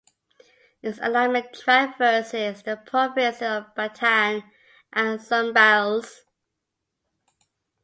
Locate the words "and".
4.91-5.19